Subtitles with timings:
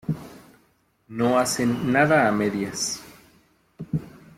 [1.09, 3.03] No hacen nada a medias.